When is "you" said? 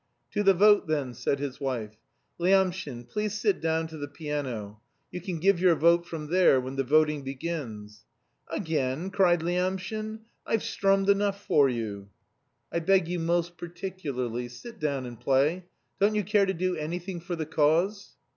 5.11-5.21, 11.69-12.09, 13.07-13.19, 16.15-16.23